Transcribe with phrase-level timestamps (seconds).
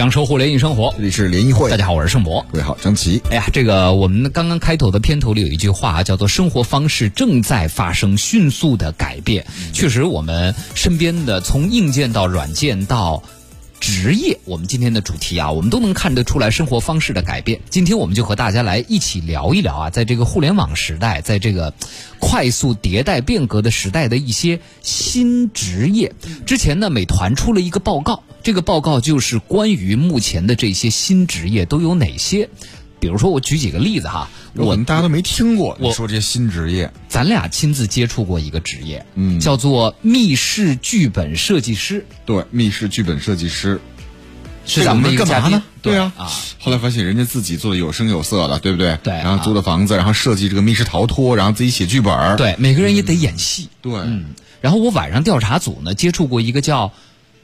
[0.00, 0.94] 享受互联易生活。
[0.96, 2.42] 这里是联谊会，大家好，我是盛博。
[2.50, 3.20] 各位好，张琪。
[3.30, 9.46] 哎呀，这个我们刚刚开头的片头里有一句话啊叫做“生活方式正在发生迅速的改变”。
[9.74, 13.22] 确实，我们身边的从硬件到软件到。
[13.78, 17.60] 职业，我们今天的主题啊，我们都能看得出来生活方式的改变。
[17.70, 21.72] 今天我们就和大家来一起聊一聊啊，在这个互联网时代，在这个
[22.18, 26.12] 快速迭代变革的时代的一些新职业。
[26.44, 32.48] 之前呢，美团出了一个报告，这个报告就是关于目前的这些新职业都有哪些。
[32.98, 35.74] 比如说，我举几个例子哈，我们大家都没听过。
[35.80, 42.04] 我说这些新职业，咱俩亲自接触过一个职业，嗯，叫做密室剧本设计师。
[42.26, 43.80] 对，密室剧本设计师
[44.66, 45.62] 是咱们干嘛呢？
[45.80, 46.30] 对啊，啊。
[46.58, 48.98] 后来发现人家自己做的有声有色的，对不对？
[49.02, 49.14] 对。
[49.14, 52.36] 然后租的房子，然后设计这个密室逃脱，然后自己写剧本。
[52.36, 53.70] 对，每个人也得演戏。
[53.80, 54.34] 对，嗯。
[54.60, 56.92] 然后我晚上调查组呢，接触过一个叫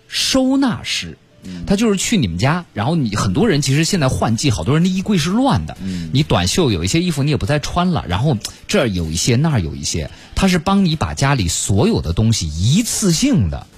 [0.08, 1.18] 收纳师。
[1.64, 5.76] 他就是去你们家，然后你很多人其实现在换季，好多人的衣柜是乱的。
[6.12, 13.68] 你短袖有一些衣服你也不再穿了，然后这儿有一些那儿有一些，他是帮你把家里所有的东西一次性的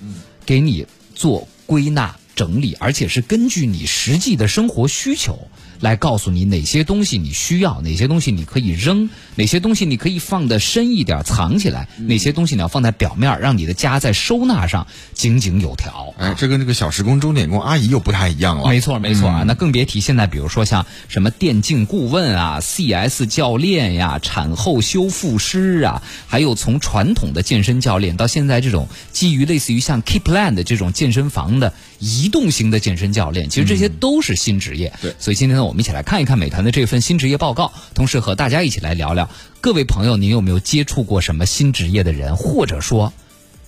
[0.46, 5.38] 给你做归纳整理，而且是根据你实际的生活需求。
[5.80, 16.12] 来告诉你哪些东西你需要，哪些东西你可以扔，哪些东西你可以放的深一点藏起来，哪些东西你要放在表面，让你的家在收纳上井井有条。
[16.18, 18.68] 哎，这跟这个小时工、钟点工阿姨又不太一样了。
[18.68, 34.92] 没错，没错啊，那更别提现在，比如说像什么电竞顾问啊、CS 教练呀、产后修复师啊，还有从传统的健身教练到现在这种基于类似于像 Keepland 的这种健身房的移动型的健身教练，其实这些都是新职业。
[35.00, 35.67] 对，所以今天呢。
[35.68, 39.28] 我们一起来看一看美团的这份新职业报告，同时和大家一起来聊聊。
[39.60, 43.12] 各位朋友，您有没有接触过什么新职业的人，或者说，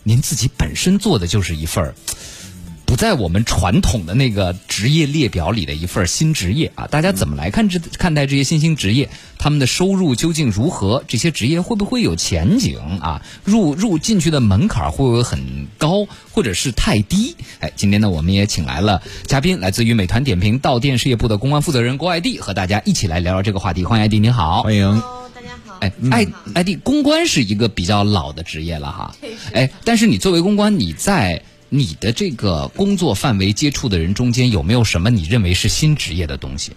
[0.02, 1.94] 您自己本身做的就是一份儿？
[2.90, 9.08] 不在我们传统的那个职业列表里的一份新职业啊，大家怎么来看这看待这些新兴职业？
[9.38, 11.04] 他们的收入究竟如何？
[11.06, 13.22] 这些职业会不会有前景啊？
[13.44, 17.36] 入入进去的门槛会不会很高，或者是太低？
[17.60, 23.84] 哎，今天呢，我们也请来了嘉宾，来自于美团点评到店事业部的公关负责人郭艾迪，和大家一起来聊聊这个话题。
[23.84, 25.00] 欢迎艾迪，你好，欢迎。
[25.32, 25.78] 大家好。
[25.78, 26.26] 哎，艾
[26.56, 29.14] 艾迪，公关是一个比较老的职业了哈。
[29.54, 31.44] 哎，但是你作为公关，你在。
[31.70, 36.72] 你的这个工作范围接触的人中间有没有什么你认为是新职业的东西？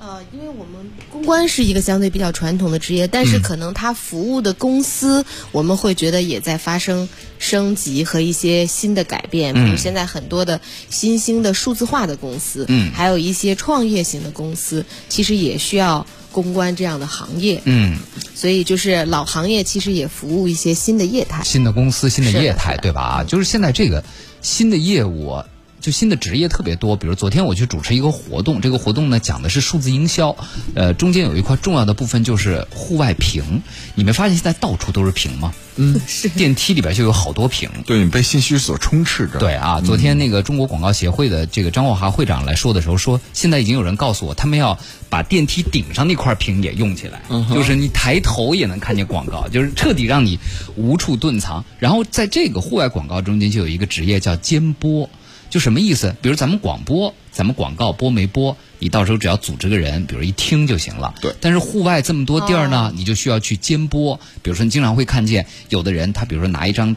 [0.00, 9.52] 呃，因为我们公关是一个相对比较传统的职业，但是可能它服务的公司，我们会觉得也在发生升级和一些新的改变。
[9.52, 16.06] 比如现在很多的新兴的数字化的公司，嗯，还有一些创业型的公司，其实也需要
[16.36, 17.62] 公关这样的行业。
[17.64, 17.96] 嗯，
[18.34, 23.00] 所以就是老行业其实也服务一些新的业态、新的公司、新的业态，对吧？
[23.00, 24.04] 啊，就是现在这个。
[24.42, 25.42] 新的业务，
[25.86, 26.96] 就新的职业特别多。
[26.96, 30.36] 比如昨天我去主持一个活动，这个活动呢讲的是数字营销，
[30.74, 33.62] 呃，中间有一块重要的部分就是户外屏。
[33.94, 35.54] 你没发现现在到处都是屏吗？
[35.76, 36.28] 嗯，是。
[36.28, 39.38] 电梯里边就有好多屏，对，被信息所充斥着。
[39.38, 44.76] 对啊，昨天那个中国广告协会的这个张国华会长来说的时候说，现在已经有人告诉我，他们要
[45.08, 47.22] 把电梯顶上那块屏也用起来，
[47.54, 50.40] 就是你抬头也能看见广告，就是彻底让你
[50.74, 51.64] 无处遁藏。
[51.78, 55.08] 然后在这个户外广告中间就有一个职业叫监播。
[55.56, 56.14] 就什么意思？
[56.20, 58.58] 比如咱们广播，咱们广告播没播？
[58.78, 61.14] 你到时候只要组织个人，比如一听就行了。
[61.22, 61.34] 对。
[61.40, 64.20] 但是户外这么多地儿呢，你就需要去监播。
[64.42, 66.94] 比如说，你经常会看见有的人，他比如说拿一张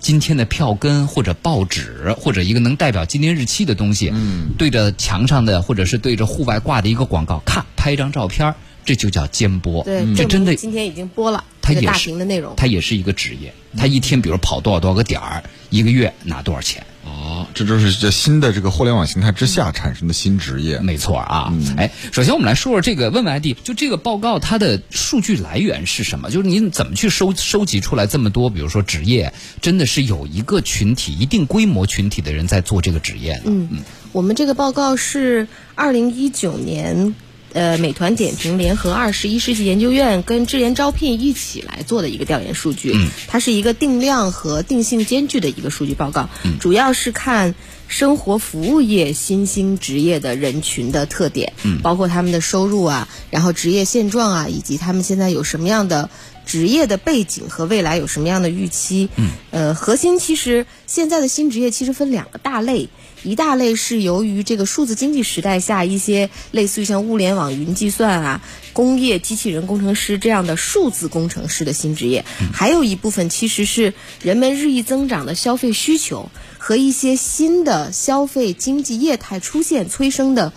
[0.00, 8.54] 今天的票根，或者报纸，或者一个能代表今天日期的东西，嗯，对着墙上的，或者是对着户外挂的一个广告，咔拍一张照片，
[8.84, 9.82] 这就叫监播。
[9.82, 11.42] 对，这真的今天已经播了。
[11.62, 12.52] 它也是大屏的内容。
[12.54, 13.54] 它也是一个职业。
[13.78, 16.84] 他一天比如跑多少多少个点儿，一个月拿多少钱？
[17.04, 20.78] 哦，这就是这新的这个互联网形态之下产生的新职业。
[20.80, 26.30] 没错啊，哎，首先我们来说说这个，问问 ID，就这个报告它的数据来源是什么？
[26.30, 28.48] 就是您怎么去收收集出来这么多？
[28.48, 33.42] 比如说职业，真的是有一个群体、一定规模群体的人在做这个职业呢？
[33.46, 33.78] 嗯嗯，
[34.12, 37.14] 我们这个报告是二零一九年。
[37.54, 42.94] 呃，美团点评联合二十一世纪研究院跟智联招聘一起来做的一个调研数据，
[43.28, 46.28] 它是一个定量和定性兼具的一个数据报告，
[46.60, 47.54] 主要是看
[47.86, 56.10] 生活服务业新兴职业的人群的特点，包括他们的收入啊，然后职业现状啊，以及他们现在有什么样的
[56.44, 59.08] 职业的背景和未来有什么样的预期。
[59.14, 62.88] 嗯，呃，核心其实现在的新职业其实分两个大类，
[63.24, 68.42] 一大类是由于这个数字经济时代下一些类似于像物联网、云计算啊、
[68.72, 80.52] 工业机器人工程师这样的数字工程师的新职业，还有一部分其实是人们日益增长的消费需求和一些新的消费经济业态出现催生的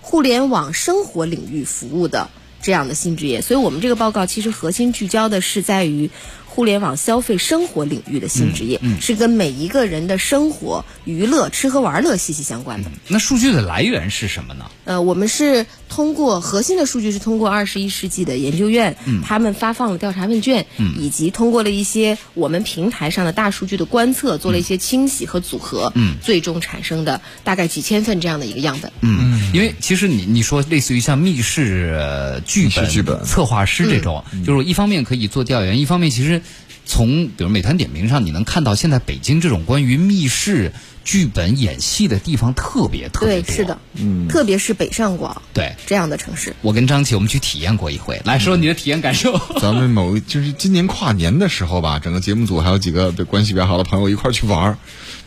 [0.00, 2.30] 互联网生活领域服务的。
[2.64, 6.10] 这样的新职业，所以我们这个报告其实核心聚焦的是在于
[6.52, 12.90] 互联网消费生活领域的新职业，是跟每一个人的生活、娱乐、吃喝玩乐息息相关的。
[13.08, 14.66] 那数据的来源是什么呢？
[14.84, 18.94] 呃，我们是通过核心的数据是通过二十一世纪的研究院，
[19.24, 20.66] 他们发放了调查问卷，
[20.98, 25.90] 以及通过了一些我们平台上的大数据的观测，做了一些清洗和组合，
[26.20, 28.92] 最终产生的大概几千份这样的一个样本。
[29.00, 33.22] 嗯，因为其实你你说类似于像密室呃剧本、剧本。
[33.24, 36.42] 策划师这种，就是一方面可以做调研，一方面其实
[36.84, 40.72] 从比如美团点评上，你能看到现在北京这种关于密室
[41.04, 46.54] 剧本演戏的地方特别特别多对，是的，嗯，特别是北上广对，这样的城市。
[46.60, 49.40] 我跟张琪我们去体验过一回，来说你的体验感受。
[49.60, 54.78] 咱们某就是今年跨年的时候吧，整个节目组还有几个对关系比较好的朋友一块儿去玩儿，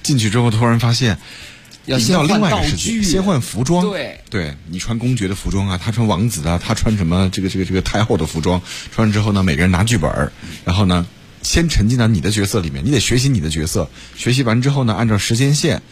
[0.03, 1.17] 进去之后突然发现。
[1.87, 3.91] 要先到另外一先换道个世界，具，先换服装。
[3.91, 8.59] 对对你穿公爵的服装啊，他穿王子啊，他穿什么这个这个这个太后的服装。
[8.91, 10.31] 穿完之后呢，每个人拿剧本儿，
[10.63, 11.05] 然后呢，
[11.45, 13.87] 先沉浸到你的角色里面，你得学习你的角色。
[14.15, 15.83] 学习完之后呢，按照时间线，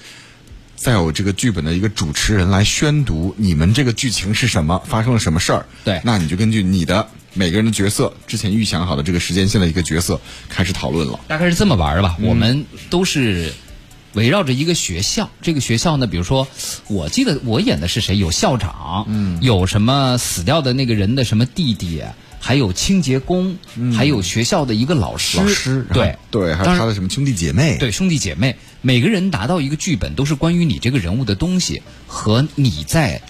[0.75, 5.65] 再有这个剧本的一个主持人来宣读你们这个剧情是什么，发生了什么事儿。
[5.85, 10.19] 对那你就根据你的每个人的角色之前预想好的这个时间线的一个角色
[10.49, 11.19] 开始讨论了。
[11.27, 12.17] 大概是这么玩儿吧。
[12.19, 13.53] 我们都是
[14.13, 16.47] 围绕着一个学校，这个学校呢，比如说，
[16.87, 18.17] 我记得我演的是谁？
[18.17, 22.03] 有校长，嗯，有什么死掉的那个人的什么弟弟，
[22.45, 23.57] 还有清洁工，
[23.95, 33.21] 还有学校的一个老师，老师，然后对对，还有他的什么兄弟姐妹，对兄弟姐妹，每个人拿到一个剧本，都是关于你这个人物的东西和你在。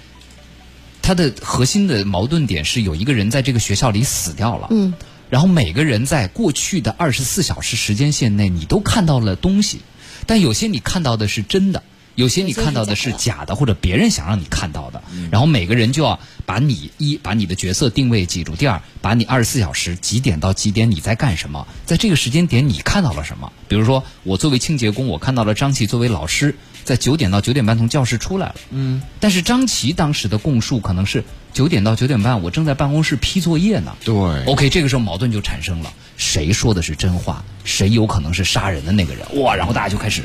[1.04, 4.94] 它的核心的矛盾点是有一个人在这个学校里死掉了，嗯，
[5.30, 9.82] 然后每个人在过去的二十四小时时间线内，你都看到了东西，
[10.26, 11.84] 但有些你看到的是真的，
[12.16, 15.02] 有些你看到的是假的，或者别人想让你看到的。
[15.32, 23.52] 然后每个人就要把你一把你的角色定位记住，第二把你二十四小时几点到几点你在干什么，在这个时间点你看到了什么。
[23.68, 31.24] 比如说我作为清洁工，我看到了张琪作为老师在九点到九点半从教室出来了，嗯，但是张琪当时的供述可能是
[31.54, 34.16] 九点到九点半我正在办公室批作业呢，对。
[34.46, 39.42] OK，这个时候矛盾就产生了，谁说的是真话，谁有可能是杀人的那个人？
[39.42, 40.22] 哇，然后大家就开始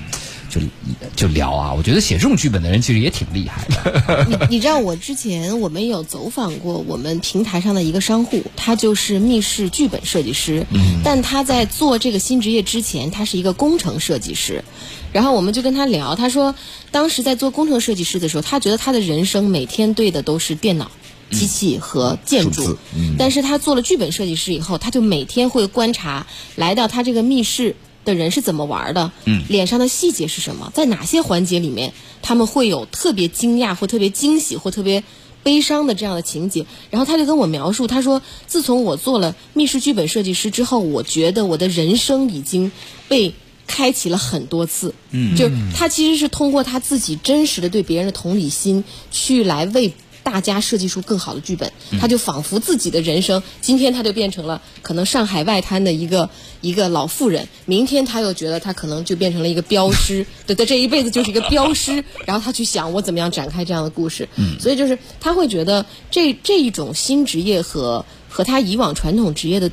[0.48, 0.60] 就
[1.14, 1.72] 就聊啊。
[1.74, 4.26] 我觉得写这种剧本的人其实也挺厉害的。
[4.48, 10.66] 你你知道我之前我们有走访过我们平台上的一个商户，他就是密室剧本设计师，
[11.04, 14.64] 但他在做这个新职业之前，他是一个工程设计师。
[15.12, 16.54] 然后我们就跟他聊，他说
[16.90, 20.90] 当时在做工程设计师的时候，他觉得他的人生每天对的都是电脑。
[21.30, 22.78] 机器和建筑数字，
[23.18, 31.92] 但是他做了剧本设计师以后，他就每天会观察来到他这个密室的人是怎么玩的，嗯，脸上的细节是什么，在哪些环节里面
[32.22, 35.02] 他们会有特别惊讶或特别惊喜或特别
[35.42, 36.66] 悲伤的这样的情节。
[36.90, 42.72] 然后他就跟我描述，他说，自从我做了密室剧本设计师之后，我觉得我的人生已经
[43.08, 43.34] 被。
[43.70, 49.92] 开启了很多次，嗯，就是他其实是通过他自己真实的对别人的同理心，去来为
[50.30, 51.72] 大家设计出更好的剧本。
[51.98, 56.28] 他就仿佛自己的人生，今天他就变成了可能上海外滩的一个
[56.60, 62.04] 一个老妇人，明天他又觉得他可能就变成了一个镖师， 对，他这一辈子就是一个镖师。
[62.26, 69.70] 然后他去想我怎么样展开这样的故事，嗯，所以就是他会觉得这这一种新职业和和他以往传统职业的。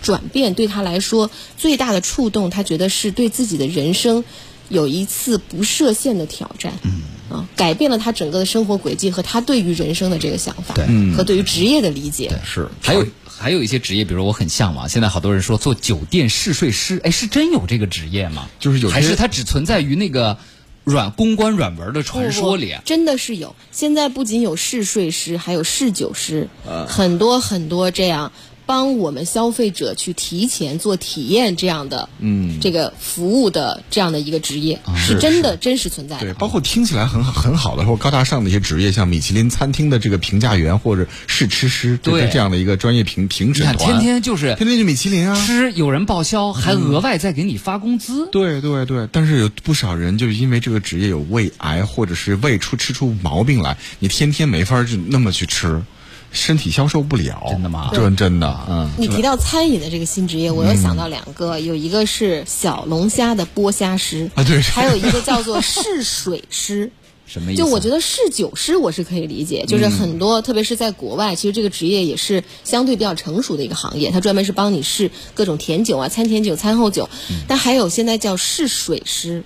[0.00, 4.22] 转变对他来说最大的触动，他觉得是对自己的人生
[4.68, 18.48] 有一次不设限的挑战，嗯，啊，改变了他整个的生活轨迹和他对于人生的这个想法，对，和对于职业的理解，是还有还有一些职业，比如我很向往，现在好多人说做酒店试睡师，哎，是真有这个职业吗？
[18.58, 20.38] 就是有些还是它只存在于那个
[20.84, 22.82] 软公关软文的传说里啊？
[22.84, 23.54] 真的是有。
[23.70, 26.48] 现在不仅有试睡师，还有试酒师，
[26.86, 28.32] 很多很多这样。
[28.68, 36.20] 帮我们消费者去提前做体验这样的，嗯，这个服务的这样的一个职业，是真的真实存在的。
[36.20, 45.46] 对，包括听起来很好很好的或高大上的一些职业，像米其林餐厅的这个评价员或者试吃师，对这样的一个专业评评审团，天天就是天天就米其林啊。
[45.46, 48.28] 吃，有人报销，还额外再给你发工资。
[48.30, 55.82] 对对对，但是有不少人就是因为这个职业有胃癌，或者是胃出吃出毛病来，你天天没法儿就那么去吃，
[56.30, 57.46] 身体消受不了。
[57.50, 66.90] 真的吗真真的，嗯，你提到餐饮的这个新职业，我又想到两个，有一个是小龙虾的剥虾师啊对还有一个叫做试水师。
[67.28, 67.58] 什么意思？
[67.62, 77.10] 就我觉得试酒师我是可以理解，就是很多，特别是在国外，其实这个职业也是相对比较成熟的一个行业，它专门是帮你试各种甜酒啊、餐前酒、餐后酒。
[77.30, 79.44] 嗯但还有现在叫试水师，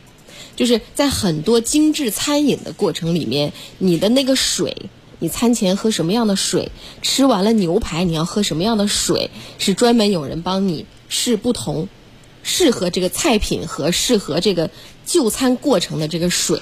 [0.54, 4.76] 就是在很多精致餐饮的过程里面，你的那个水。
[5.22, 6.72] 你餐前喝什么样的水？
[7.00, 9.30] 吃完了牛排你要喝什么样的水？
[9.56, 11.86] 是专门有人帮你试不同，
[12.42, 14.68] 适合这个菜品和适合这个
[15.06, 16.60] 就餐过程的这个水。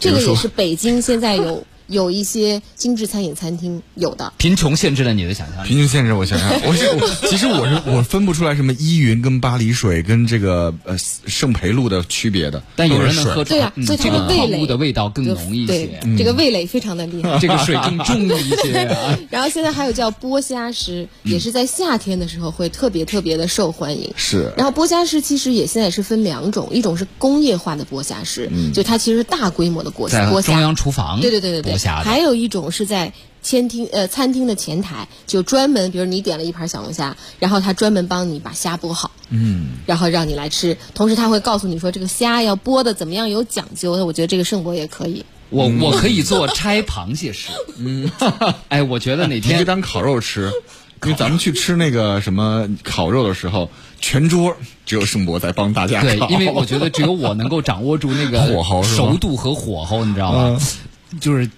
[0.00, 4.32] 这个也是北京现在有有一些精致餐饮餐厅有的。
[4.38, 5.68] 贫穷限制了你的想象力。
[5.68, 17.36] 贫穷限制，我想象，我是我 其实我是我分不出来什么依云跟巴黎水跟这个呃圣培露的区别的，但有人能喝出对啊嗯所以它这个矿的味蕾物的味道更浓一对些，，这个味蕾非常的厉害。
[17.40, 19.18] 这个水更重一些啊。
[19.30, 24.10] 然后现在还有叫剥虾师，也是在夏天的时候会特别特别的受欢迎。
[24.16, 45.24] 是然后剥虾师其实也现在是分两种，一种是工业化的剥虾师，就它其实是大规模的剥虾，中央厨房对对对对对，剥虾的还有一种是在餐厅呃餐厅的前台，就专门比如你点了一盘小龙虾，然后他专门帮你把虾剥好，嗯，然后让你来吃，同时他会告诉你说这个虾要剥的怎么样有讲究，那我觉得这个盛博也可以。
[45.48, 47.48] 我我可以做拆螃蟹吃。
[47.78, 48.08] 嗯，
[48.68, 50.52] 哎，我觉得哪你就当烤肉吃。
[51.02, 53.70] 因为咱们去吃那个什么烤肉的时候，
[54.02, 60.60] 全桌只有盛博在帮大家对，因为我觉得只有我能够掌握住那个 火候熟度和火候，你知道吗？
[61.18, 61.50] 就是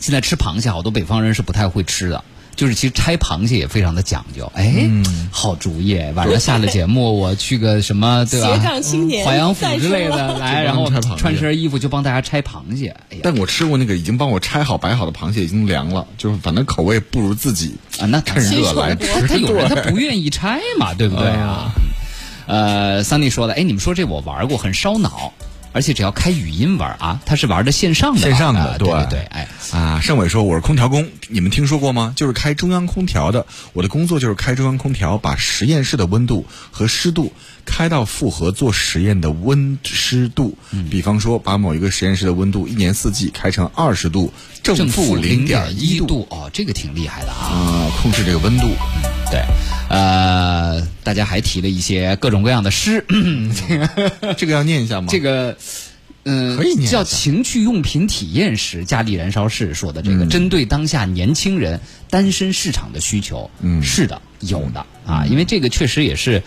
[0.00, 2.24] 现在吃螃蟹，好多北方人是不太会吃的。
[2.56, 5.96] 就是其实拆螃蟹也非常的讲究，哎，嗯好主意！
[6.16, 8.48] 晚上下了节目，我去个什么对吧？
[8.48, 12.96] 斜杠青年淮阳府之类的 来，然后穿身衣服就帮大家拆螃蟹。
[13.10, 19.28] 哎呀，但我吃过那个已经帮我拆好摆好的螃蟹，已经凉了，就是反正口味不如自己啊，那趁热来吃。
[19.28, 21.70] 他有人 他不愿意拆嘛，对不对啊？
[22.48, 25.32] 呃，三弟说的，哎，你们说这我玩过，很烧脑，
[25.72, 32.12] 而且只要开语音玩啊，他是玩的线上的，线上的啊对对对，哎，啊，盛伟说我是空调工，你们听说过吗？
[32.16, 33.46] 就是开中央空调的。
[33.72, 37.32] 我的工作就是开中央空调，把实验室的温度和湿度
[37.64, 40.56] 开到符合做实验的温湿度。
[40.90, 44.32] 比方说，把某一个实验室的温度一年四季开成二十度，
[44.62, 47.44] 正正负负零点点一度度，哦，这个挺厉害的啊。
[47.44, 48.68] 啊，控制这个温度。
[49.30, 49.42] 对，
[49.90, 53.04] 呃，大家还提了一些各种各样的诗，
[54.36, 55.08] 这个要念一下吗？
[55.10, 55.56] 这个。
[56.24, 61.80] 嗯，可以念叫情趣用品体验时，佳丽燃烧室说的这个，嗯针对当下年轻人
[62.10, 66.42] 单身市场的需求，嗯是的，有的啊，因为这个确实也是。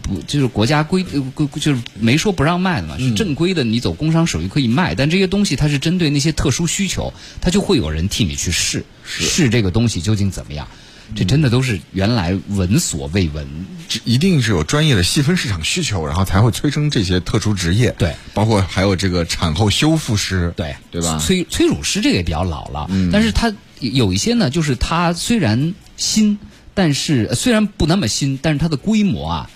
[0.00, 10.68] 不，就是国家规呃规就是没说不让卖的嘛，嗯是正规的，你走工商手续可以卖，但这些东西它是针对那些特殊需求，它就会有人替你去试试这个东西究竟怎么样。
[11.14, 13.46] 这真的都是原来闻所未闻，
[13.88, 17.94] 这一定是有专业的细分市场需求，然后才会催生这些特殊职业。
[17.98, 20.52] 对，包括还有这个产后修复师。
[20.56, 21.18] 对对吧？
[21.18, 26.38] 催催乳师这个也比较老了，嗯但是它有一些呢，就是它虽然新，
[26.72, 29.50] 但是呃虽然不那么新，但是它的规模啊，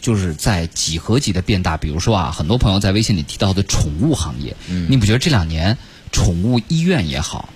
[0.00, 1.76] 就是在几何级的变大。
[1.76, 5.76] 比如说啊，很多朋友在微信里提到的宠物行业，嗯你不觉得这两年
[6.10, 7.50] 宠物医院也好？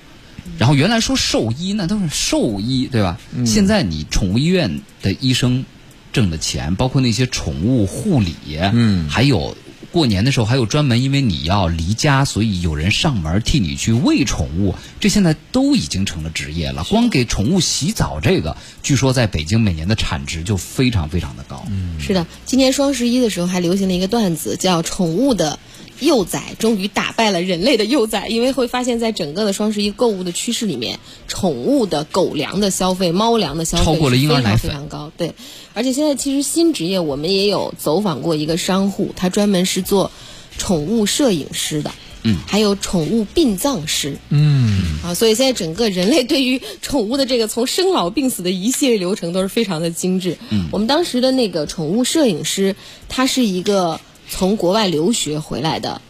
[0.59, 3.19] 然后原来说兽医那都是兽医，对吧？
[3.47, 5.65] 现在你宠物医院的医生
[6.13, 8.35] 挣的钱，包括那些宠物护理，
[8.73, 9.57] 嗯还有
[9.91, 16.83] 过年的时候还有专门因为你要离家，所以有人上门替你去喂宠物，这现在都已经成了职业了。
[16.85, 21.65] 光给宠物洗澡这个，据说在北京每年的产值就非常非常的高。
[22.01, 25.61] 是的，今年双十一的时候还流行了一个段子，叫“宠物的
[26.01, 30.99] 幼崽终于打败了人类的幼崽”，因为会发现，在整个的双十一购物的趋势里面，
[31.29, 35.13] 宠物的狗粮的消费、猫粮的消费超过了婴儿奶粉是非常非常高。
[35.17, 35.35] 对，
[35.73, 40.11] 而且现在其实新职业，我们也有走访过一个商户，他专门是做
[40.59, 41.93] 宠物摄影师的。
[42.27, 50.39] 嗯，还有宠物殡葬师，嗯，啊，所以现在整个人类对于宠物的这个从生老病死的一系列流程都是非常的精致。
[50.49, 52.77] 嗯，我们当时的那个宠物摄影师，
[53.11, 56.01] 他是一个从国外留学回来的，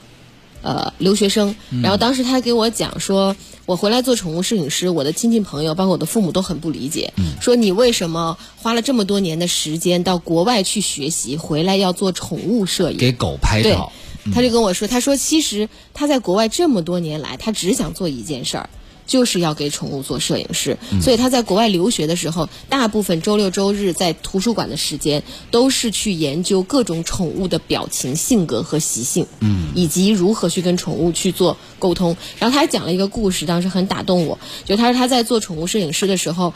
[0.63, 1.55] 呃，留学生。
[1.83, 3.35] 然后当时他给我讲说，
[3.67, 12.99] 我回来做宠物摄影师，我的亲戚朋友，包括我的父母都很不理解，说你为什么花了这么多年的时间到国外去学习，回来要做宠物摄影？
[12.99, 13.91] 给狗拍照，，
[14.33, 18.71] 他就跟我说，他说其实他在国外这么多年来，他只想做一件事儿，
[19.07, 32.17] 就是要给宠物做摄影师，所以他在国外留学的时候，大部分周六周日在图书馆的时间都是去研究各种宠物的表情、性格和习性，嗯，以及如何去跟宠物去做沟通。
[32.39, 36.55] 然后他还讲了一个故事，当时很打动我，就他说他在做宠物摄影师的时候，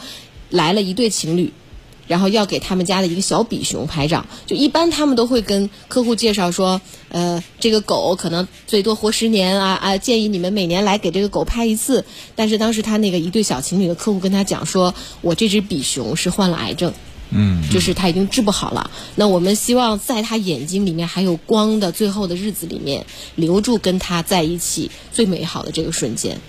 [0.51, 1.53] 来了一对情侣。
[2.09, 12.05] 然后要给他们家的一个小比熊拍照，就一般他们都会跟客户介绍说，呃，这个狗可能最多活十年啊啊，建议你们每年来给这个狗拍一次。
[12.35, 16.93] 但是当时他那个一对小情侣的客户跟他讲说，我这只比熊是患了癌症，
[17.31, 18.91] 嗯，就是他已经治不好了。
[19.15, 26.41] 那我们希望在他眼睛里面还有光的最后的日子里面，留住跟他在一起最美好的这个瞬间。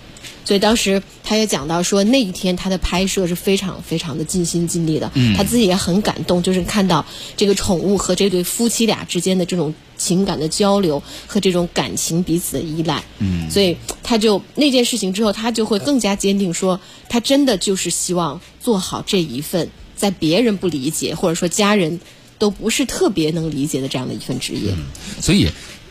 [0.44, 7.04] 所以当时他也讲到说，那一天他的拍摄是非常非常的尽心尽力的，他自己也很感动，就是看到
[7.36, 13.04] 这个宠物和这对夫妻俩之间的这种情感的交流和这种感情彼此的依赖。
[13.18, 22.00] 嗯，所以他就那件事情之后，他就会更加坚定说，他真的就是希望做好这一份在别人不理解或者说家人
[22.38, 24.74] 都不是特别能理解的这样的一份职业。
[25.20, 25.48] 所以。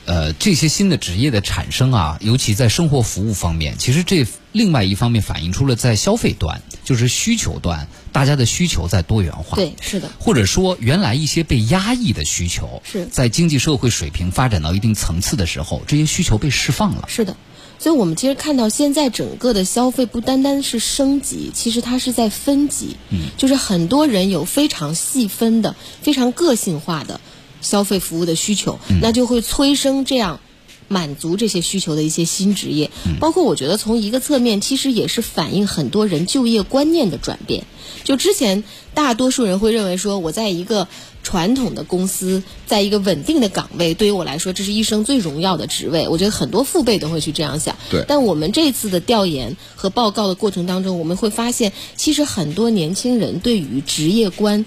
[0.09, 9.55] 呃，这些新的职业的产生啊，尤其在生活服务方面，其实这另外一方面反映出了在消费端，就是需求端，大家的需求在多元化。
[9.55, 10.09] 对，是的。
[10.17, 17.05] 或者说，原来一些被压抑的需求，是在经济社会水平发展到一定层次的时候，这些需求被释放了。
[17.07, 17.37] 是的。
[17.77, 22.97] 所以我们其实看到，现在整个的消费不单单是升级，其实它是在分级。
[23.11, 23.27] 嗯。
[23.37, 27.21] 就是很多人有非常细分的、非常个性化的。
[27.61, 30.39] 消费服务的需求，那就会催生这样
[30.87, 32.89] 满足这些需求的一些新职业。
[33.19, 37.65] 包括我觉得从一个侧面，其实也是反映很多人就业观念的转变。
[38.03, 38.63] 就之前
[38.93, 40.87] 大多数人会认为说，我在一个
[41.21, 46.07] 传统的公司，在一个稳定的岗位，对于我来说，这是一生最荣耀的职位。
[46.07, 47.75] 我觉得很多父辈都会去这样想。
[47.91, 48.05] 对。
[48.07, 54.65] 但我们这次的调研和报告的过程当中，我们会发现，其实很多年轻人对于职业观。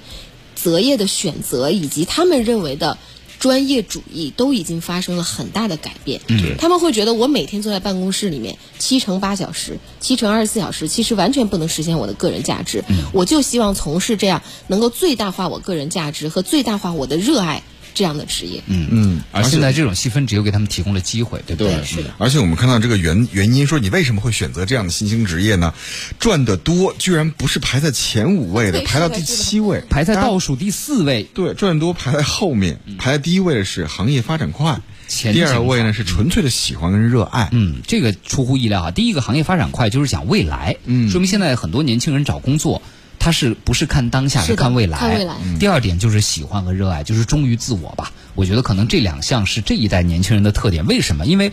[0.54, 2.98] 择业的选择以及他们认为的
[3.38, 6.20] 专业主义都已经发生了很大的改变。
[6.28, 12.84] 嗯，他们会觉得我每天坐在办公室里面七乘八小时、七乘二十四小时，其实完全不能实现我的个人价值。
[12.88, 17.64] 嗯，我就希望从事这样能够最大化我个人价值和最大化我的热爱。
[17.94, 21.84] 这样的职业，嗯嗯，而现在这种细分职业给他们提供了机会，对不对？
[21.84, 22.10] 是的。
[22.18, 25.74] 而且我们看到这个原原因，说你为什么会选择这样的新兴职业呢？
[26.18, 31.22] 赚的多，居然不是排在前五位的，排到第七位，排在倒数第四位。
[31.34, 37.48] 对，赚得多排在后面，排在第一位的是行业发展快，第二位呢是纯粹的喜欢跟热爱。
[37.52, 38.90] 嗯，这个出乎意料啊！
[38.90, 42.80] 第一个行业发展快，就是讲未来，嗯，说明现在很多年轻人找工作。
[43.22, 44.98] 他是不是看当下，是看未来？
[44.98, 45.36] 看未来。
[45.60, 48.10] 第二点就是喜欢和热爱，就是忠于自我吧。
[48.34, 50.84] 我觉得可能这两项是这一代年轻人的特点。
[50.86, 51.24] 为什么？
[51.24, 51.52] 因为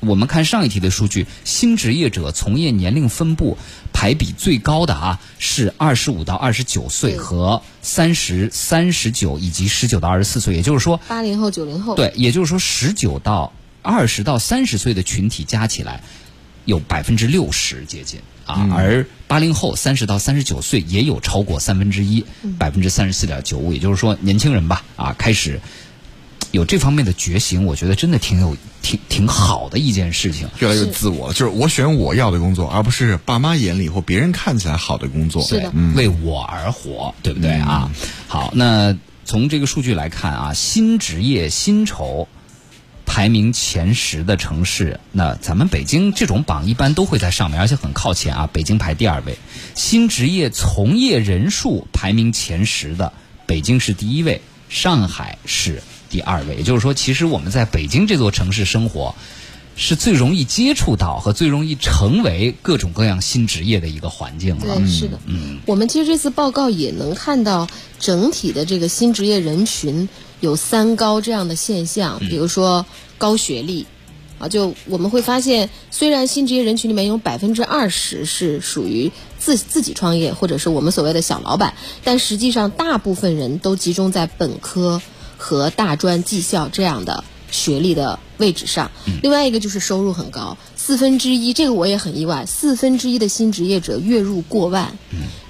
[0.00, 3.58] 我们看上一题的数据，新职业者从业年龄分布
[3.92, 10.54] 排比最高的啊，是二十五到二十九岁和三十三十九以及十九到二十四岁。
[10.54, 11.96] 也就是说，八零后、九零后。
[11.96, 13.52] 对，也就是说，十九到
[13.82, 16.02] 二十到三十岁的群体加起来
[16.64, 18.20] 有百分之六十接近。
[18.46, 22.24] 啊，而八零后三十到三十九岁也有超过三分之一，
[22.58, 23.72] 百分之三十四点九五。
[23.72, 25.60] 也就是说，年轻人吧，啊，开始
[26.50, 30.48] 有这方面的觉醒，我觉得真的挺有、挺挺好的一件事情。
[30.58, 35.44] 越来越自我，就是我选我要的工作，而不是爸妈眼里或别人看起来好的工作。
[35.44, 37.92] 是的，为我而活，对不对啊？
[38.26, 42.26] 好，那从这个数据来看啊，新职业薪酬。
[43.10, 48.48] 排名前十的城市，那咱们北京这种榜一般都会在上面，而且很靠前啊。
[48.52, 49.36] 北京排第二位，
[49.74, 53.12] 新职业从业人数排名前十的，
[53.46, 56.58] 北京是第一位，上海是第二位。
[56.58, 59.16] 也就是说，其实我们在北京这座城市生活，
[59.74, 64.76] 是最容易接触到和最容易成为各种各样新职业的一个环境了。
[64.76, 65.18] 对，是的。
[65.26, 67.66] 嗯，我们其实这次报告也能看到
[67.98, 70.08] 整体的这个新职业人群。
[70.40, 72.84] 有三高这样的现象，比如说
[73.18, 73.86] 高学历，
[74.38, 85.00] 啊，就我们会发现，虽然新职业人群里面有百分之二十是属于自自己创业或者是我们所谓的小老板，但实际上大部分人都集中在本科
[85.36, 88.90] 和大专、技校这样的学历的位置上。
[89.22, 90.56] 另外一个就是收入很高，
[90.90, 94.98] 四分之一，这个我也很意外，四分之一的新职业者月入过万。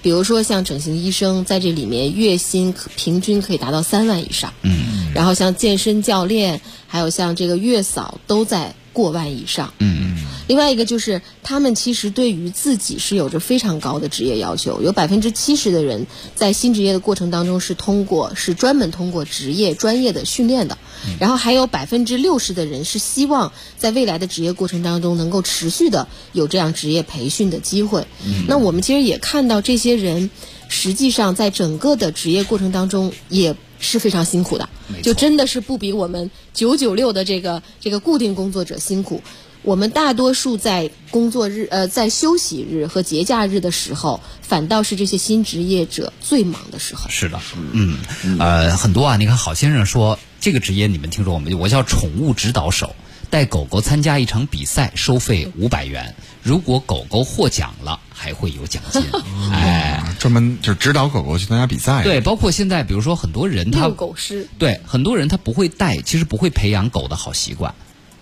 [0.02, 4.52] 比如说像整形医生，在这里面月薪平均可以达到三万以上。
[4.60, 8.74] 嗯，然后像健身教练，还有像这个月嫂，都在。
[9.00, 9.72] 过万以上。
[9.78, 20.76] 嗯，另外一个就是他们其实对于自己是有着非常高的职业要求，有百分之七十的人在新职业的过程当中是通过是专门通过职业专业的训练的，
[21.18, 28.06] 然后还有百分之六十的人是希望在未来的职业过程当中能够持续的有这样职业培训的机会。
[28.46, 30.30] 那我们其实也看到这些人
[30.70, 34.68] 实际上在整个的职业过程当中也是非常辛苦的，
[35.02, 39.22] 就真的是不比我们九九六的这个这个固定工作者辛苦。
[39.62, 47.10] 我们大多数在工作日、呃，在休息日和节假日的时候，反倒是这些新职业者最忙的时候。
[47.10, 47.38] 是的，
[47.72, 47.98] 嗯，
[48.38, 49.18] 呃，很多啊。
[49.18, 51.54] 你看，郝先生说这个职业你们听说过没？
[51.54, 52.94] 我叫宠物指导手，
[53.28, 56.14] 带狗狗参加一场比赛，收费五百元。
[56.42, 59.02] 如果狗狗获奖了，还会有奖金。
[59.50, 62.02] 哎，专门就是指导狗狗去参加比赛。
[62.04, 67.74] 对，包括现在，比如说很多人他遛狗师，对很多人他不会带，其实不会培养狗的好习惯。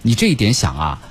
[0.03, 1.03] 你这一点想啊，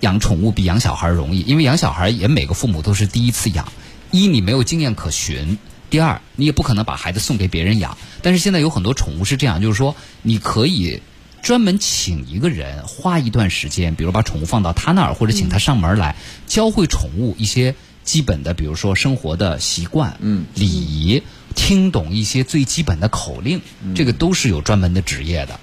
[0.00, 3.72] 养宠物比养小孩容易，因为养小孩也每个父母都是第一次养，
[4.12, 5.58] 一你没有经验可循，
[5.90, 7.98] 第二你也不可能把孩子送给别人养。
[8.22, 11.02] 但是现在有很多宠物是这样，就是说你可以
[11.42, 16.16] 专门请一个人花一段时间，比如把宠物放到他那儿，或者请他上门来、
[16.46, 17.74] 教会宠物一些
[18.06, 21.22] 基本的，比如说生活的习惯、嗯礼仪，
[21.54, 23.60] 听懂一些最基本的口令，
[23.94, 25.60] 这个都是有专门的职业的。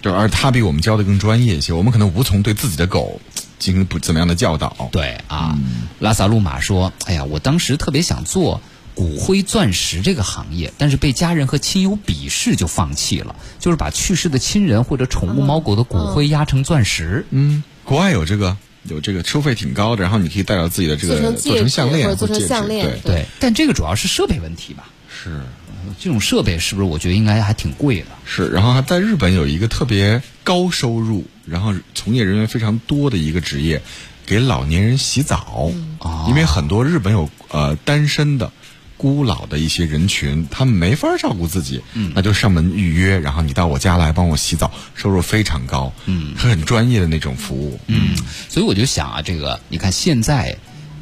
[0.00, 3.20] 对，而他比我们教的更专业一些，我们可能无从对自己的狗
[3.58, 4.88] 进行不怎么样的教导。
[4.90, 5.58] 对啊，
[5.98, 8.62] 拉萨路马说：“哎呀，我当时特别想做
[8.94, 13.36] 骨灰钻石这个行业，但是被家人和亲友鄙视，就放弃了。
[13.58, 17.26] 就是把去世的亲人或者宠物猫狗的骨灰压成钻石。
[17.28, 24.88] 嗯，国外有这个，有这个收费挺高的，然后你可以带到自己的这个做成项链或者做成戒指项链对，对，但这个主要是设备问题吧？
[25.08, 25.40] 是
[25.98, 28.06] 这种设备是不是我觉得应该还挺贵的？
[28.24, 28.48] 是。
[28.48, 33.82] 然后还在日本有一个特别高收入，然后从业人员非常多的一个职业，
[34.24, 35.70] 给老年人洗澡。
[35.74, 38.50] 嗯因为很多日本有呃单身的。
[39.00, 48.14] 孤老的一些人群，他们没法照顾自己，嗯，那就上门预约，然后你到我家来帮我洗澡，收入非常高，嗯，很专业的那种服务，嗯，
[48.50, 50.54] 所以我就想啊，这个你看现在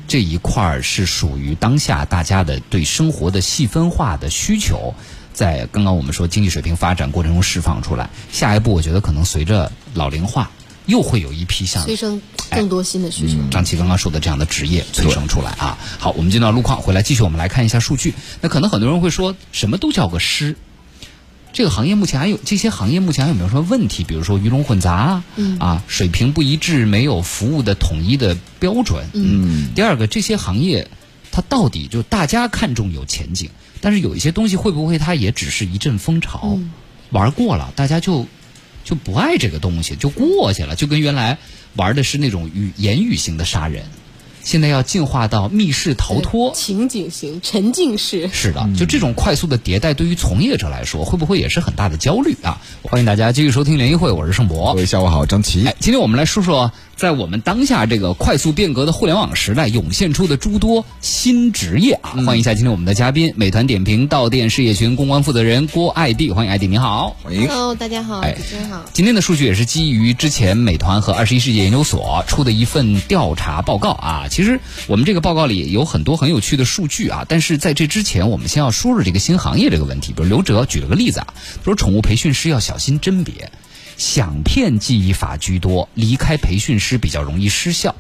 [0.07, 4.95] 这一块儿是属于当下大家的对生活的细分化的需求，
[5.33, 8.09] 在刚刚我们说经济水平发展过程中释放出来。
[8.31, 10.53] 下一步，我觉得可能随着老龄化，
[10.89, 12.21] 又会有一批像催生
[12.51, 13.37] 更多新的需求。
[13.51, 15.79] 张琪刚刚说的这样的职业催生出来啊。
[15.99, 18.15] 好，我们进到路况，回来继续我们来看一下数据。
[18.41, 20.57] 那可能很多人会说，什么都叫个师。
[21.53, 24.03] 这个行业目前还有这些行业目前还有没有什么问题？
[24.03, 25.25] 比如说鱼龙混杂啊，
[25.59, 29.07] 啊水平不一致，没有服务的统一的标准。
[29.13, 29.71] 嗯。
[29.75, 30.89] 第二个，这些行业
[31.31, 33.51] 它到底就大家看重有前景，
[33.83, 36.59] 但是有一些东西会不会它也只是一阵风潮，
[37.11, 38.27] 玩过了，大家就
[38.89, 41.37] 就不爱这个东西，就过去了，就跟原来
[41.75, 43.85] 玩的是那种语言语型的杀人，
[44.43, 46.55] 现在要进化到密室逃脱。
[46.55, 48.31] 情景型、沉浸式。
[48.33, 52.63] 是的，就这种快速的迭代，对于从业者来说，会不会也是很大的焦虑啊？
[52.83, 54.81] 欢迎大家继续收听联谊会，我是盛博各。
[54.81, 55.67] 位下午好，张琪。
[55.67, 62.11] 哎，今天我们来说说，在我们当下这个快速变革的互联网时代，涌现出的诸多新职业啊！
[62.27, 67.17] 欢迎一下今天我们的嘉宾，美团点评到店事业群公关负责人郭艾迪，欢迎艾迪，你好。
[67.23, 67.47] 欢迎。
[67.47, 68.85] Hello，大家好，哎主持人好。
[68.93, 74.27] 今天的数据也是基于之前美团和二十一世纪研究所出的一份调查报告啊。
[74.29, 74.59] 其实
[74.89, 80.13] 我们这个报告里有很多很有趣的数据啊，但是在这之前，我们先要说说这个新行业这个问题。
[80.13, 81.29] 比如刘哲举了个例子啊，
[81.63, 83.53] 说宠物培训师要小心甄别，
[83.99, 87.95] 响片记忆法居多，离开培训师比较容易失效。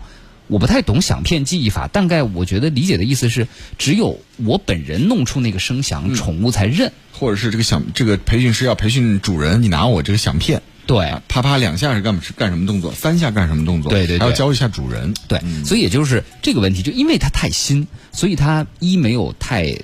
[0.46, 6.90] 我不太懂响片记忆法，大概我觉得理解的意思是，只有我本人弄出那个声响，宠物才认。
[7.12, 14.20] 或者是这个响，这个培训师要培训主人，你拿我这个响片，对，啊啪啪两下是干是干什么动作，三下干什么动作，对对对。
[14.20, 15.12] 还要教一下主人。
[15.26, 19.76] 对，所以也就是这个问题，就因为它太新，所以它一没有太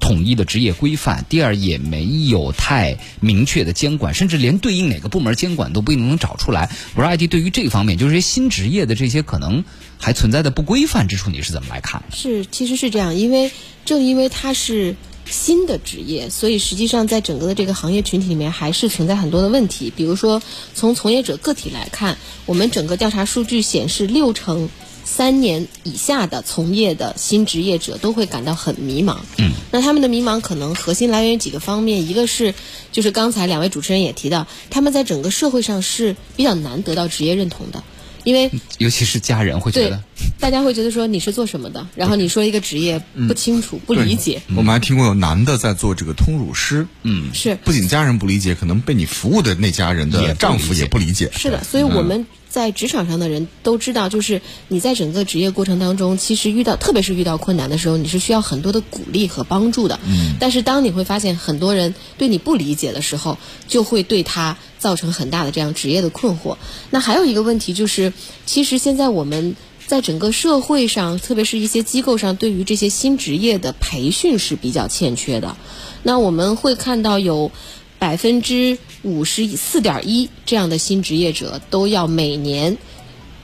[0.00, 6.70] 统一的职业规范，第二也没有太明确的监管，甚至连对应哪个部门监管都不一定能找出来。
[6.94, 9.64] 我说 IT 对于这方面，就是些新职业的这些可能
[9.98, 12.02] 还存在的不规范之处，你是怎么来看？
[12.12, 13.50] 是，其实是这样，因为
[13.84, 19.92] 正因为它是新的职业，所以实际上在整个的这个行业群体里面还是存在很多的问题。
[19.94, 20.40] 比如说，
[20.74, 24.70] 从从业者个体来看，我们整个调查数据显示，六成
[25.10, 29.16] 三年以下的从业的新职业者都会感到很迷茫。
[29.38, 32.54] 嗯，那他们的迷茫可能核心来源于几个方面，一个是
[32.92, 37.82] 就是刚才两位主持人也提到，他们在整个社会上是比较难得到职业认同的。
[38.24, 40.02] 因为尤其是家人会觉得，
[40.38, 47.54] 大家会觉得说你是做什么的，然后你说一个职业不清楚、不理解，我们还听过有男的在做这个通乳师，嗯，是。
[47.64, 51.30] 不仅家人不理解，可能被你服务的那家人的丈夫也不理解。
[51.34, 60.00] 是的，所以我们在职场上的人都知道，就是你在整个职业过程当中，其实遇到，特别是遇到困难的时候，你是需要很多的鼓励和帮助的。
[60.06, 60.36] 嗯。
[60.40, 66.56] 但是当你会发现很多人对你不理解的时候，就会对他造成很大的这样职业的困惑。
[66.90, 68.12] 那还有一个问题就是，
[68.46, 69.54] 其实现在我们
[69.86, 75.56] 在整个社会上，特别是一些机构上，对于这些新职业的培训是比较欠缺的。
[76.02, 77.52] 那我们会看到有。
[77.98, 82.78] 百分之五十四点一这样的新职业者都要每年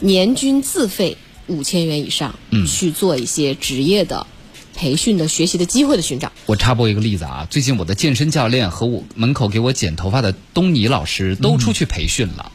[0.01, 4.27] 年均自费五千元以上，去做一些职业的
[4.75, 6.33] 培训的学习的机会的寻找。
[6.47, 12.53] 我插播一个例子啊，最近我的健身教练和我门口给我剪头发的东尼老师都出去培训了。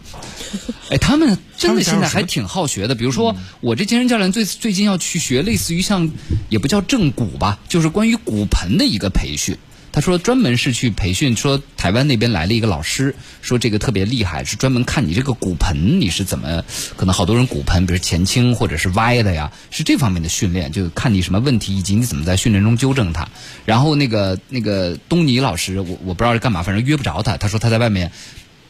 [0.90, 2.96] 哎，他们真的现在还挺好学的。
[2.96, 6.10] 比如说，我这健身教练最最近要去学类似于像
[6.50, 9.56] 也不叫正骨吧，就是关于骨盆的一个培训。
[9.92, 16.64] 他说专门是去培训，说台湾那边来了一个老师，说这个特别厉害，是专门看你这个骨盆你是怎么，
[16.96, 23.28] 可能好多人骨盆比如前倾或者是歪的呀，是这方面的训练，就看你什么问题以及你怎么在训练中纠正它。
[23.66, 28.12] 然后那个那个东尼老师，我我不知道是干嘛，反正约不着他，他说他在外面。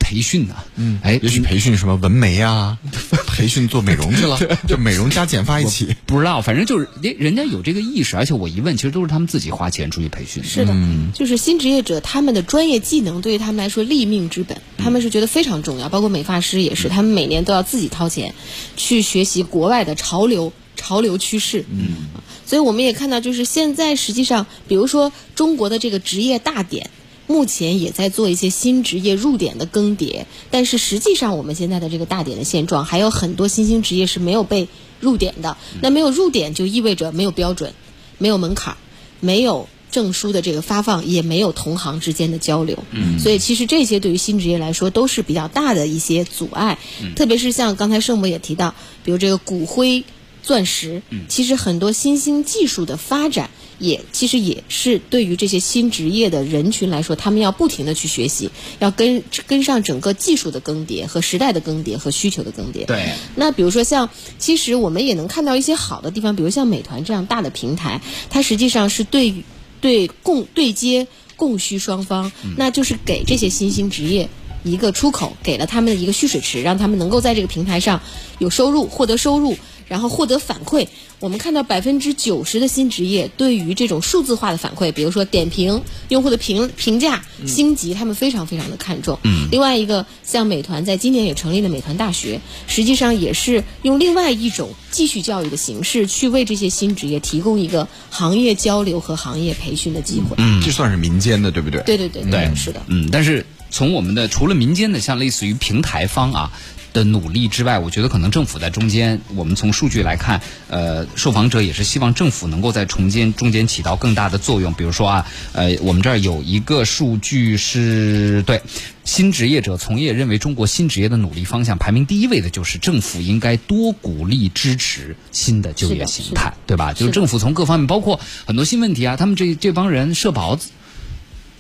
[0.10, 0.56] 培训呢？
[0.76, 2.80] 嗯，哎，也许培训什么纹眉啊，
[3.30, 5.96] 培训做美容去了，就美容加剪发一起。
[6.08, 10.44] 不知道，反正就是人人家有这个意识，而且我一问，其实都是他们自己花钱出去培训。
[10.44, 10.76] 是的，
[11.14, 15.90] 就是新职业者他们的专业技能对于他们来说立命之本，他们是觉得非常重要。
[15.90, 18.34] 包括美发师也是，他们每年都要自己掏钱
[18.78, 21.66] 去学习国外的潮流潮流趋势。
[21.70, 22.10] 嗯，
[22.48, 26.90] 所以我们也看到，就是现在实际上，比如说中国的这个职业大典。
[27.30, 34.68] 目前也在做一些新职业入点的更迭，但是实际上我们现在的这个大点的现状，还有很多新兴职业是没有被
[35.00, 35.56] 入点的。
[35.80, 37.76] 那没有入点就意味着没有标准，
[38.18, 38.78] 没有门槛，
[39.20, 42.84] 没有证书的这个发放，也没有同行之间的交流。
[42.90, 46.80] 嗯，所以其实这些对于新职业来说都是比较大的一些阻碍。
[47.00, 50.04] 嗯，特别是像刚才盛博也提到，比如这个骨灰
[50.42, 53.52] 钻石，嗯，其实很多新兴技术的发展。
[53.80, 62.86] 也其实也是对于这些新职业的人群来说，他们要不停的去学习，要跟跟上整个技术的更迭和时代的更迭和需求的更迭。
[62.86, 63.14] 对。
[63.36, 69.44] 那比如说像，其实我们也能看到一些好的地方，比如像美团这样大的平台，它实际上是对
[69.82, 74.30] 对供对接供需双方，那就是给这些新兴职业
[74.64, 78.02] 一个出口，给了他们的一个蓄水池，让他们能够在这个平台上
[78.40, 79.58] 有收入，获得收入。
[79.90, 80.88] 然后获得反馈，
[81.20, 89.20] 我们看到百分之九十的新职业对于这种数字化的反馈，比如说点评、用户的评评价、星级，他们非常非常的看重。
[89.24, 89.50] 嗯。
[89.52, 100.36] 另外一个，像美团在今年也成立了美团大学，实际上也是用另外一种继续教育的形式，去为这些新职业提供一个行业交流和行业培训的机会。
[100.38, 101.82] 嗯，这算是民间的，对不对？
[101.82, 102.82] 对对对对，是的。
[102.88, 106.52] 嗯，但是从我们的除了民间的，像类似于平台方啊。
[106.94, 109.20] 的努力之外，我觉得可能政府在中间。
[109.36, 114.74] 我们从数据来看，呃，受访者也是希望政府能够在中间中间起到更大的作用。
[114.74, 118.62] 比如说啊，呃，我们这儿有一个数据是对
[119.06, 126.94] 新职业者从业认为，中国新职业的努力方向排名第一位的就是政府应该多鼓励支持新的就业形态，对吧？
[126.94, 130.58] 就是政府从各方面，包括很多新问题啊，他们这这帮人社保，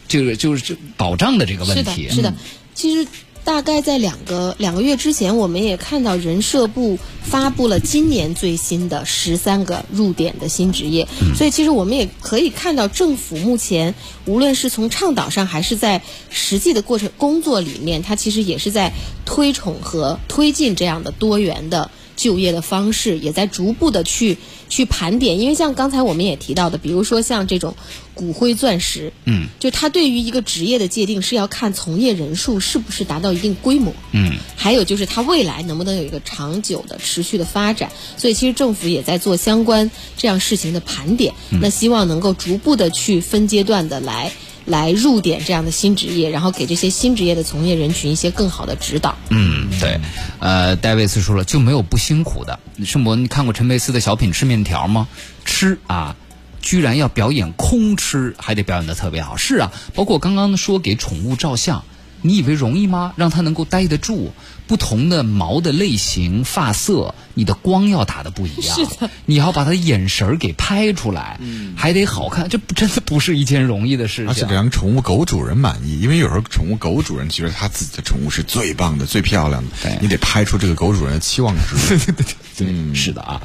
[0.07, 2.33] 这个就是保障的这个问题，是的，
[2.73, 3.07] 其实。
[3.43, 18.93] 大概在两个两个月之前，我们也看到人社部发布了今年最新的十三个入点的新职业，所以其实我们也可以看到，政府目前无论是从倡导上，还是在实际的过程工作里面，它其实也是在
[19.25, 21.89] 推崇和推进这样的多元的。
[22.19, 27.75] 就业的方式也在逐步的去去盘点，因为像刚才我们也提到的，比如说像这种
[28.13, 44.33] 骨灰钻石，嗯，就它对于一个职业的界定是要看从业人数是不是达到一定规模，嗯，还有就是它未来能不能有一个长久的持续的发展，所以其实政府也在做相关这样事情的盘点，那希望能够逐步的去分阶段的来。
[44.69, 49.17] 来入点这样的新职业，然后给这些新职业的从业人群一些更好的指导。
[49.29, 49.99] 嗯，对。
[50.39, 52.59] 呃，戴维斯说了，就没有不辛苦的。
[52.85, 55.07] 盛博，你看过陈佩斯的小品吃面条吗？
[55.43, 56.15] 吃啊，
[56.61, 59.35] 居然要表演空吃，还得表演的特别好。
[59.35, 61.83] 是啊，包括刚刚说给宠物照相。
[62.21, 63.13] 你以为容易吗？
[63.15, 64.33] 让它能够待得住，
[64.69, 68.75] 不同的毛的类型、发色，你的光要打的不一样。
[68.75, 71.39] 是的，你要把它眼神儿给拍出来，
[71.75, 74.27] 还得好看，这真的不是一件容易的事情。
[74.27, 81.97] 而且得让宠物狗主人满意，因为有时候宠物狗主人觉得他自己的宠物是最棒的、最漂亮的，你得拍出这个狗主人的期望值。
[81.97, 83.41] 对 对对，嗯，是的啊。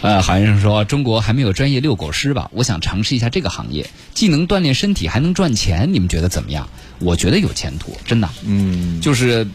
[0.00, 2.50] 呃，郝先生说，中国还没有专业遛狗师吧？
[2.52, 6.68] 我想尝试一下这个行业，既能锻炼身体，还能赚钱，你们觉得怎么样？
[7.00, 8.30] 我觉得有前途，真的。
[8.44, 9.48] 嗯，就是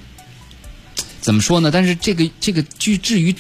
[1.22, 1.72] 怎么说呢？
[1.72, 3.36] 但是这个这个至至于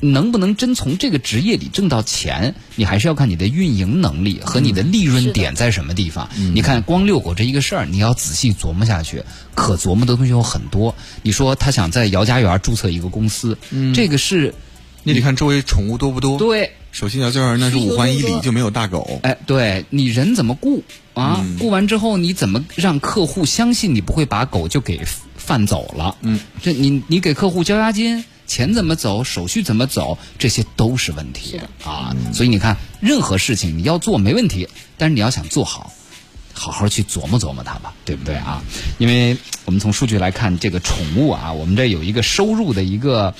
[0.00, 6.28] 能不能真从这个职业里挣到钱，你还是要看你的运营能力和你的利润点在什么地方。
[6.54, 9.24] 你看，光遛狗这一个事儿，你要仔细琢磨下去，
[9.56, 10.94] 可琢磨的东西有很多。
[11.22, 13.58] 你说他想在姚家园注册一个公司，
[13.92, 14.54] 这个是
[15.02, 16.38] 你得看周围宠物多不多。
[16.38, 19.18] 对，首先姚家园那是五环以里就没有大狗。
[19.24, 21.44] 哎，对你人怎么雇啊？
[21.58, 25.04] 雇完之后你怎么让客户相信你不会把狗就给
[25.48, 26.14] 贩走了？
[26.20, 28.22] 嗯，这你你给客户交押金。
[28.46, 32.16] 钱怎么走，手续怎么走，这些都是问题啊！
[32.32, 35.92] 所以你看，任何事情你要做没问题，但是你要想做好，
[36.54, 38.62] 好好去琢磨琢磨它吧，对不对啊？
[38.96, 43.34] 因为我们从数据来看，这个宠物啊，我们这有一个收入的一个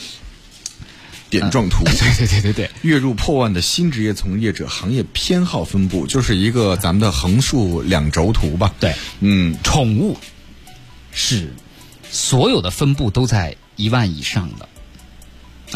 [1.30, 8.74] 点状图， 对对对对对，月入破万的新职业从业者行业偏好分布，就是一个咱们的横竖两轴图吧？
[8.78, 10.18] 对，嗯，宠物
[11.12, 11.54] 是
[12.10, 14.68] 所有的分布都在一万以上的。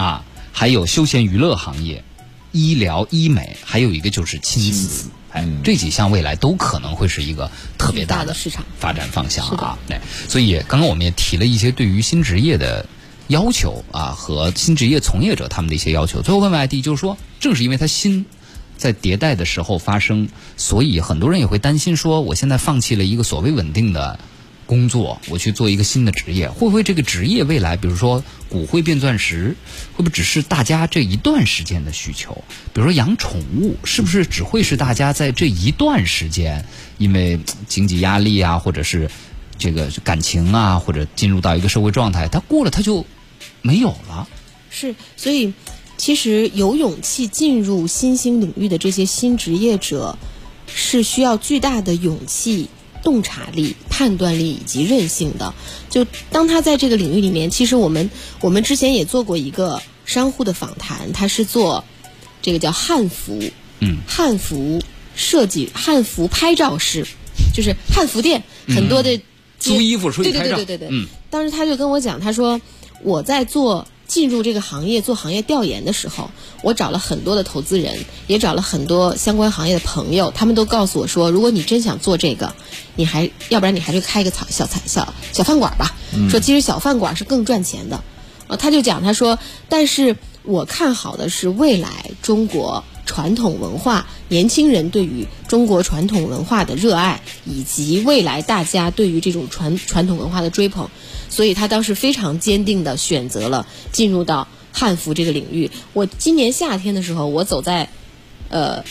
[0.03, 2.03] 啊，还有休闲娱乐行业、
[2.51, 9.79] 医疗医美，还有一个就是亲子，哎，这几项未来都可能会是一个特别大的市场发展方向啊。
[9.87, 12.87] 对，所以刚刚我们也提了一些对于新职业的
[13.29, 16.23] 要求啊，和新职业从业者他们的一些要求。
[16.23, 18.25] 最后问问 ID，就是说，正是因为它新
[18.79, 24.19] 在迭代的时候发生，所以很多人也会担心说，我现在放弃了一个所谓稳定的。
[24.65, 29.57] 工作，我去做一个新的职业，会不会这个职业未来，比如说骨灰变钻石，
[29.93, 32.45] 会不会只是大家这一段时间的需求？
[32.73, 36.65] 比如说养宠物，是不是只会是大家在这一段时间，
[36.97, 39.11] 因为经济压力啊，或者是
[39.59, 43.05] 这个感情啊，或者进入到一个社会状态，它过了它就
[43.61, 44.27] 没有了？
[44.71, 45.53] 是，所以
[45.99, 50.17] 其实有勇气进入新兴领域的这些新职业者，
[50.67, 52.71] 是需要巨大的勇气。
[53.05, 55.55] 洞察力、判断力以及韧性的，
[55.89, 58.11] 就当他在这个领域里面，其实我们
[58.41, 61.85] 我们之前也做过一个商户的访谈，他是做
[62.43, 63.41] 这个叫汉服，
[63.79, 64.83] 嗯，汉服
[65.15, 67.07] 设计、汉服拍照师，
[67.55, 69.21] 就是汉服店很多的
[69.61, 72.61] 租衣服出去拍照，对对对对对，嗯，当时他就跟我讲，他说
[73.05, 73.87] 我在做。
[74.13, 76.31] 进入这个行业做行业调研的时候，
[76.63, 82.53] 我找了很多的投资人，也找了很多相关行业的朋友，他们都告诉我说，如果你真想做这个，
[82.95, 85.97] 你还要不然你还是开一个小小小小饭馆吧。
[86.29, 88.05] 说其实小饭馆是更赚钱的。
[88.49, 89.39] 呃，他就讲他说，
[89.71, 92.85] 但是我看好的是未来中国。
[93.05, 100.89] 传统文化，年轻人对于中国传统文化的热爱，以及未来大家对于这种传传统文化的追捧，
[101.33, 105.71] 所以他当时非常坚定的选择了进入到汉服这个领域。
[105.95, 107.89] 我今年夏天的时候，我走在，
[108.51, 108.85] 呃。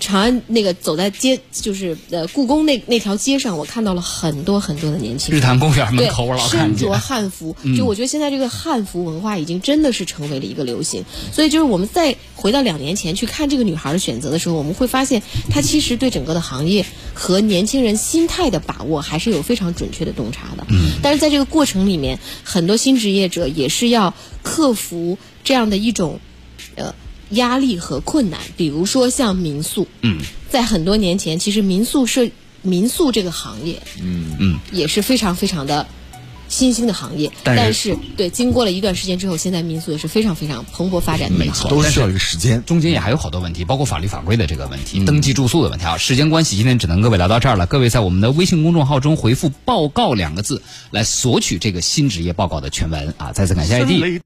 [0.00, 5.40] 长安那个走在街，就是呃故宫那那条街上，我看到了很多很多的年轻人。
[5.40, 6.78] 日坛公园门口我老看见。
[6.78, 11.04] 身着汉服，就我觉得现在这个汉服文化已经真的是成为了一个流行。
[11.32, 20.66] 所以就是我们再回到两年前去看这个女孩的选择的时候，我们会发现她其实对整个的行业和年轻人心态的把握还是有非常准确的洞察的。
[20.70, 20.92] 嗯。
[21.02, 26.20] 但是在这个过程里面，很多新职业者也是要克服这样的一种，
[26.76, 26.94] 呃。
[27.30, 32.30] 压力和困难，比如说像民宿，嗯，在很多年前，其实民宿是
[32.62, 35.86] 民宿这个行业，嗯嗯，也是非常非常的
[36.48, 37.30] 新兴的行业。
[37.44, 41.36] 但是，对，经过了一段时间之后，现在民宿也是非常非常蓬勃发展的。
[41.36, 45.98] 没错，都需要一个时间，中间也还有好多问题，包括法律法规的这个问题、登记住宿的问题啊。
[45.98, 47.66] 时间关系，今天只能各位聊到这儿了。
[47.66, 53.30] 各位在我们的微信公众号中回复“报告”两个字，来索取这个新职业报告的全文啊。
[53.32, 53.90] 再次感谢 ID。